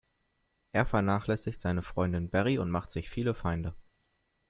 [0.71, 3.75] Er vernachlässigt seine Freundin Berri und macht sich viele Feinde.